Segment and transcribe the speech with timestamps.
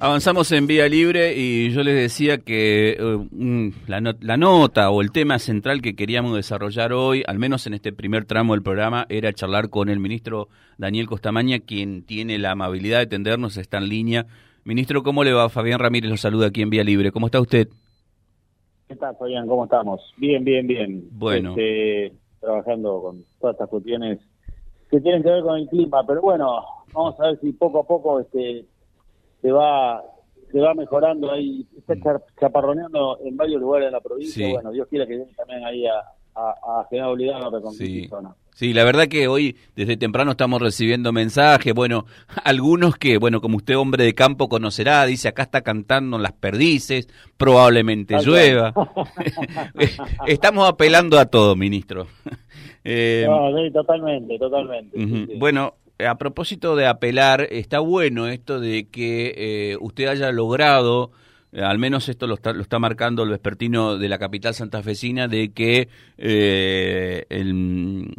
[0.00, 5.40] Avanzamos en vía libre y yo les decía que eh, la, nota o el tema
[5.40, 9.70] central que queríamos desarrollar hoy, al menos en este primer tramo del programa, era charlar
[9.70, 14.26] con el ministro Daniel Costamaña, quien tiene la amabilidad de atendernos, está en línea.
[14.62, 15.48] Ministro, ¿cómo le va?
[15.48, 17.10] Fabián Ramírez lo saluda aquí en vía libre.
[17.10, 17.66] ¿Cómo está usted?
[18.86, 19.48] ¿Qué tal, Fabián?
[19.48, 20.00] ¿Cómo estamos?
[20.16, 21.08] Bien, bien, bien.
[21.10, 21.50] Bueno.
[21.50, 24.20] Este, trabajando con todas estas cuestiones
[24.92, 26.62] que tienen que ver con el clima, pero bueno,
[26.92, 28.64] vamos a ver si poco a poco este
[29.40, 30.02] se va
[30.50, 32.22] se va mejorando ahí, está mm.
[32.40, 34.48] chaparroneando en varios lugares de la provincia.
[34.50, 35.98] Bueno, Dios quiera que llegue también ahí a,
[36.34, 38.08] a, a General Obligado a sí.
[38.54, 42.06] Sí, la verdad que hoy desde temprano estamos recibiendo mensajes, bueno,
[42.44, 47.08] algunos que, bueno, como usted hombre de campo conocerá, dice acá está cantando las perdices,
[47.36, 48.74] probablemente llueva.
[50.26, 52.08] estamos apelando a todo, ministro.
[52.82, 55.36] Eh, no, sí, totalmente, totalmente.
[55.38, 55.74] Bueno,
[56.06, 61.10] a propósito de apelar, está bueno esto de que eh, usted haya logrado,
[61.52, 65.26] eh, al menos esto lo está, lo está, marcando el vespertino de la capital santafesina,
[65.26, 68.14] de que eh, el,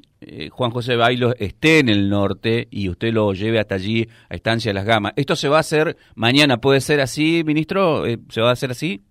[0.52, 4.70] Juan José Bailo esté en el norte y usted lo lleve hasta allí a Estancia
[4.70, 5.14] de las Gamas.
[5.16, 6.58] ¿Esto se va a hacer mañana?
[6.58, 8.04] ¿Puede ser así, ministro?
[8.30, 9.04] ¿Se va a hacer así?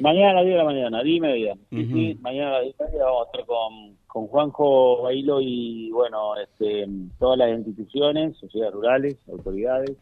[0.00, 1.54] Mañana a las 10 de la mañana, 10 y media.
[1.70, 5.90] sí, mañana a las 10 y media vamos a estar con, con Juanjo Bailo y,
[5.90, 6.86] bueno, este,
[7.18, 9.96] todas las instituciones, sociedades rurales, autoridades,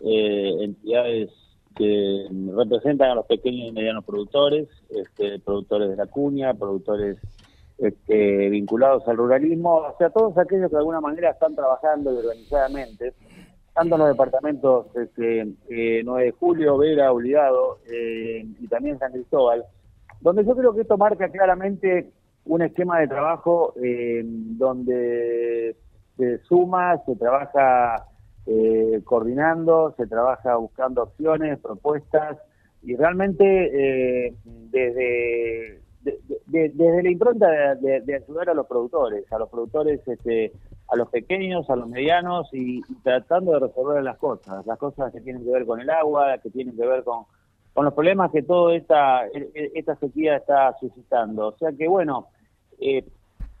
[0.00, 1.30] eh, entidades
[1.76, 7.18] que representan a los pequeños y medianos productores, este, productores de la cuña, productores
[7.78, 13.14] este, vinculados al ruralismo, o sea, todos aquellos que de alguna manera están trabajando organizadamente
[13.74, 19.64] tanto en los departamentos este, 9 de Julio, Vera, Obligado eh, y también San Cristóbal,
[20.20, 22.10] donde yo creo que esto marca claramente
[22.44, 25.76] un esquema de trabajo eh, donde
[26.16, 28.06] se suma, se trabaja
[28.46, 32.38] eh, coordinando, se trabaja buscando opciones, propuestas
[32.82, 34.34] y realmente
[34.70, 35.80] desde
[36.46, 40.52] desde la impronta de, ayudar a los productores, a los productores este,
[40.90, 45.20] a los pequeños, a los medianos y, tratando de resolver las cosas, las cosas que
[45.20, 47.24] tienen que ver con el agua, que tienen que ver con,
[47.72, 51.48] con los problemas que toda esta, e, e, esta sequía está suscitando.
[51.48, 52.26] O sea que, bueno,
[52.80, 53.04] eh,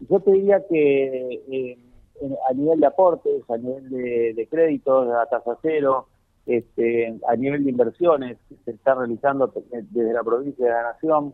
[0.08, 1.78] yo te diría que eh,
[2.48, 3.88] a nivel de aportes, a nivel
[4.34, 6.08] de, créditos, a tasa cero,
[6.46, 11.32] este, a nivel de inversiones que se está realizando desde la provincia de la Nación,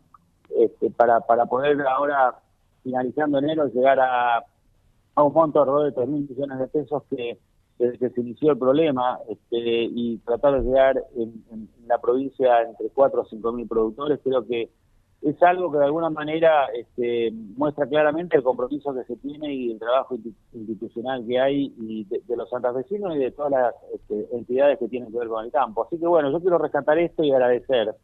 [0.54, 2.38] este, para, para poder ahora,
[2.82, 4.44] finalizando enero, llegar a
[5.16, 7.38] a un monto alrededor de 3 mil millones de pesos que
[7.78, 12.88] desde que se inició el problema este, y tratar de llegar en, la provincia entre
[12.90, 14.70] 4 o 5 mil productores, creo que
[15.22, 19.72] es algo que de alguna manera este, muestra claramente el compromiso que se tiene y
[19.72, 20.16] el trabajo
[20.52, 25.10] institucional que hay y de, los santafesinos y de todas las este, entidades que tienen
[25.10, 25.84] que ver con el campo.
[25.84, 27.94] Así que bueno, yo quiero rescatar esto y agradecer.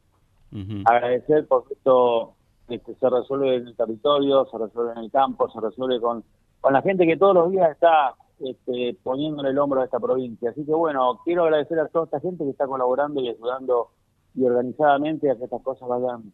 [0.85, 2.35] Agradecer porque esto
[2.69, 6.25] este, se resuelve en el territorio, se resuelve en el campo, se resuelve con
[6.63, 10.51] con la gente que todos los días está este, poniéndole el hombro a esta provincia.
[10.51, 13.91] Así que bueno, quiero agradecer a toda esta gente que está colaborando y ayudando
[14.35, 16.33] y organizadamente a que estas cosas vayan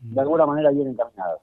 [0.00, 1.40] de alguna manera bien encaminadas.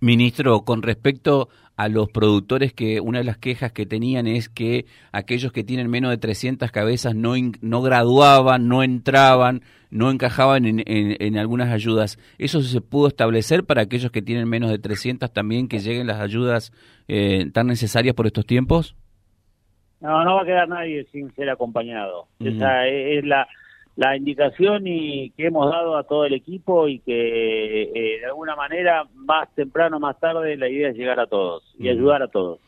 [0.00, 1.48] Ministro, con respecto
[1.82, 5.90] a los productores que una de las quejas que tenían es que aquellos que tienen
[5.90, 12.20] menos de 300 cabezas no, no graduaban, no entraban, no encajaban en, en, algunas ayudas.
[12.38, 16.20] ¿Eso se pudo establecer para aquellos que tienen menos de 300 también que lleguen las
[16.20, 16.72] ayudas
[17.08, 18.94] eh, tan necesarias por estos tiempos?
[20.00, 22.28] No, no va a quedar nadie sin ser acompañado.
[22.38, 23.48] Esa es la
[23.96, 28.56] la indicación y que hemos dado a todo el equipo y que eh, de alguna
[28.56, 32.58] manera más temprano más tarde la idea es llegar a todos y ayudar a todos.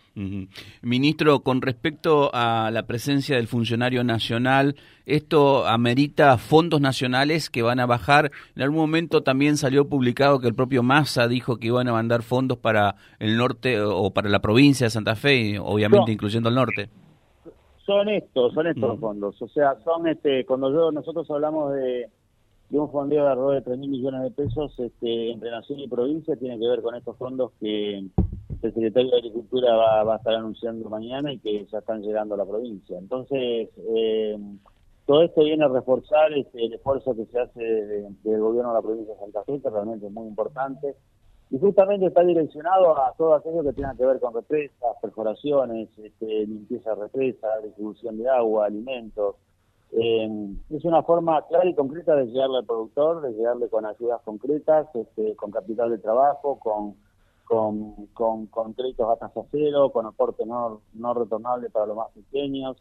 [0.82, 4.76] Ministro, con respecto a la presencia del funcionario nacional,
[5.06, 8.30] ¿esto amerita fondos nacionales que van a bajar?
[8.54, 12.22] En algún momento también salió publicado que el propio Massa dijo que iban a mandar
[12.22, 16.90] fondos para el norte o para la provincia de Santa Fe, obviamente incluyendo el norte
[17.84, 19.40] son estos, son estos fondos.
[19.40, 22.08] O sea, son este, cuando yo, nosotros hablamos de,
[22.70, 25.88] de un fondeo de alrededor de 3 mil millones de pesos este, entre Nación y
[25.88, 30.18] provincia, tiene que ver con estos fondos que el secretario de Agricultura va, va a
[30.18, 32.98] estar anunciando mañana y que ya están llegando a la provincia.
[32.98, 34.38] Entonces, eh,
[35.06, 38.82] todo esto viene a reforzar este, el esfuerzo que se hace del gobierno de la
[38.82, 40.96] provincia de Santa Fe, que realmente es muy importante
[41.50, 46.46] y justamente está direccionado a todo aquello que tenga que ver con represas, perforaciones, este,
[46.46, 49.36] limpieza de represas, distribución de agua, alimentos.
[49.92, 50.28] Eh,
[50.70, 54.88] es una forma clara y concreta de llegarle al productor, de llegarle con ayudas concretas,
[54.94, 56.96] este, con capital de trabajo, con,
[57.44, 58.06] con,
[58.46, 62.76] con, créditos a tasa cero, con aporte no, no retornable para los más pequeños.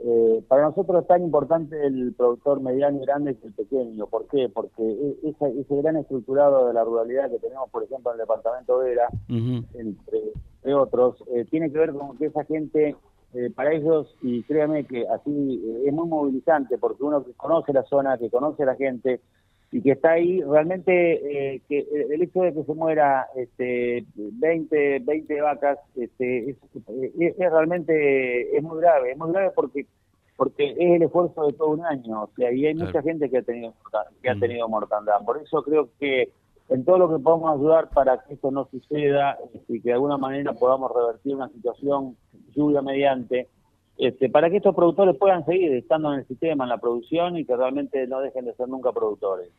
[0.00, 4.06] Eh, para nosotros es tan importante el productor mediano y grande que el pequeño.
[4.06, 4.48] ¿Por qué?
[4.48, 8.78] Porque e, ese gran estructurado de la ruralidad que tenemos, por ejemplo, en el departamento
[8.78, 12.94] Vera, entre, otros, eh, tiene que ver con que esa gente,
[13.34, 17.82] eh, para ellos, y créame que así es muy movilizante, porque uno que conoce la
[17.84, 19.20] zona, que conoce a la gente,
[19.70, 25.00] y que está ahí realmente eh, que el hecho de que se muera este 20
[25.00, 26.56] 20 vacas este es,
[27.18, 29.86] es, realmente es muy grave es muy grave porque
[30.36, 33.38] porque es el esfuerzo de todo un año o sea y hay mucha gente que
[33.38, 33.74] ha tenido
[34.22, 34.40] que ha mm.
[34.40, 36.32] tenido mortandad por eso creo que
[36.70, 39.94] en todo lo que podamos ayudar para que esto no suceda este, y que de
[39.94, 42.16] alguna manera podamos revertir una situación
[42.54, 43.48] lluvia mediante
[43.98, 47.44] este, para que estos productores puedan seguir estando en el sistema, en la producción y
[47.44, 49.50] que realmente no dejen de ser nunca productores.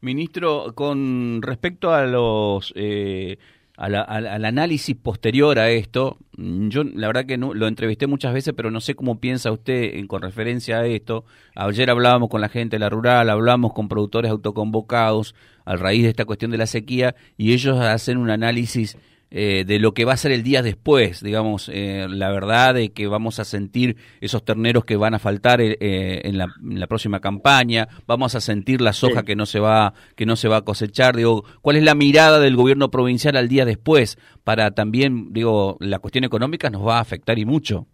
[0.00, 3.38] Ministro, con respecto a los eh,
[3.76, 8.80] al análisis posterior a esto, yo la verdad que lo entrevisté muchas veces, pero no
[8.80, 11.24] sé cómo piensa usted en, con referencia a esto.
[11.54, 15.34] Ayer hablábamos con la gente de la rural, hablamos con productores autoconvocados
[15.64, 18.98] a raíz de esta cuestión de la sequía y ellos hacen un análisis
[19.34, 22.90] eh, de lo que va a ser el día después, digamos, eh, la verdad de
[22.90, 27.88] que vamos a sentir esos terneros que van a faltar eh, en, la, próxima campaña,
[28.06, 31.16] vamos a sentir la soja que no se va que no se va a cosechar,
[31.16, 35.98] digo, ¿cuál es la mirada del gobierno provincial al día después para también, digo, la
[35.98, 37.86] cuestión económica nos va a afectar y mucho?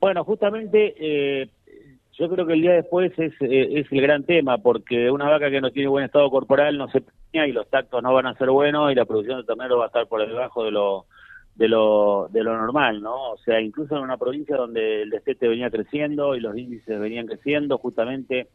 [0.00, 1.50] Bueno, justamente
[2.18, 5.60] yo creo que el día después es, es el gran tema, porque una vaca que
[5.60, 8.90] no tiene buen estado corporal no se y los tactos no van a ser buenos
[8.90, 11.06] y la producción de ternero va a estar por debajo de lo
[11.54, 13.32] de lo de lo normal, ¿no?
[13.32, 17.26] O sea, incluso en una provincia donde el destete venía creciendo y los índices venían
[17.26, 18.48] creciendo justamente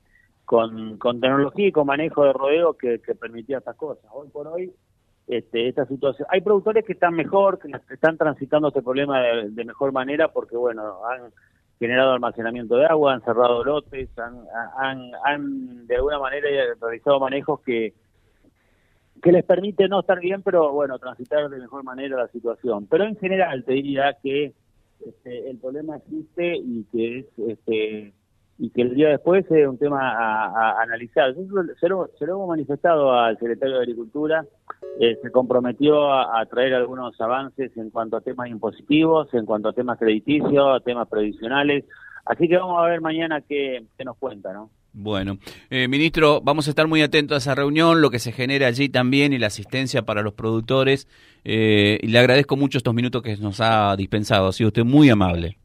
[0.46, 4.06] con, tecnología y con manejo de rodeo que, permitía estas cosas.
[4.12, 4.72] Hoy por hoy
[5.28, 6.28] este, esta situación.
[6.32, 11.06] Hay productores que están mejor, que están transitando este problema de, mejor manera porque, bueno,
[11.06, 11.32] han
[11.84, 16.48] generado almacenamiento de agua, han cerrado lotes, han, han, de alguna manera
[16.80, 17.94] realizado manejos que,
[19.22, 22.88] que les permite no estar bien, pero bueno, transitar de mejor manera la situación.
[22.90, 24.54] Pero en general te diría que
[25.06, 28.14] este, el problema existe y que es este
[28.58, 31.34] y que el día después es un tema a, analizar.
[31.34, 34.46] Se lo, se lo, hemos manifestado al secretario de Agricultura,
[35.00, 39.74] eh, se comprometió a, traer algunos avances en cuanto a temas impositivos, en cuanto a
[39.74, 41.86] temas crediticios, a temas previsionales.
[42.26, 44.70] Así que vamos a ver mañana qué, qué nos cuenta, ¿no?
[44.96, 45.40] Bueno,
[45.72, 48.90] eh, ministro, vamos a estar muy atentos a esa reunión, lo que se genera allí
[48.90, 51.08] también y la asistencia para los productores.
[51.44, 54.48] Eh, y le agradezco mucho estos minutos que nos ha dispensado.
[54.48, 55.58] Ha sido usted muy amable.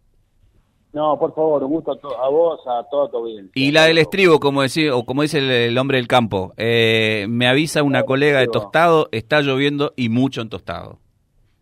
[0.93, 3.51] No, por favor, un gusto a, vos, a todo tu bien.
[3.55, 7.47] Y la del estribo, como decía, o como dice el, hombre del campo, eh, me
[7.47, 10.99] avisa una colega de Tostado, está lloviendo y mucho en Tostado.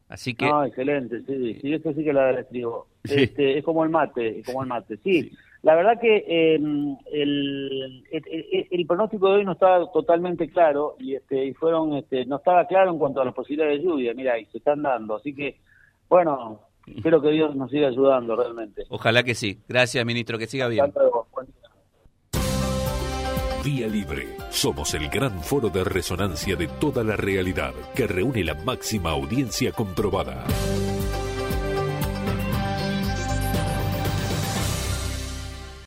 [0.08, 0.46] Así que.
[0.46, 2.86] Ah, excelente, sí, sí, eso sí que la del estribo.
[3.02, 5.32] Este, es como el mate, es como el mate, sí.
[5.62, 11.46] La verdad que em, el, el, pronóstico de hoy no estaba totalmente claro y este
[11.46, 14.44] y fueron este, no estaba claro en cuanto a las posibilidades de lluvia, mira, y
[14.46, 15.56] se están dando, así que
[16.08, 18.84] bueno, espero que Dios nos siga ayudando realmente.
[18.88, 19.60] Ojalá que sí.
[19.68, 20.92] Gracias, ministro, que siga bien.
[23.64, 24.36] Vía Libre.
[24.50, 29.72] Somos el gran foro de resonancia de toda la realidad que reúne la máxima audiencia
[29.72, 30.44] comprobada.